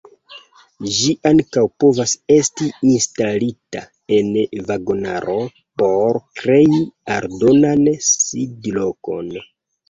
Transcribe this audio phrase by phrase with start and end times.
[0.99, 3.83] Ĝi ankaŭ povas esti instalita
[4.17, 4.31] en
[4.71, 5.37] vagonaro
[5.83, 6.81] por krei
[7.19, 9.31] aldonan sidlokon.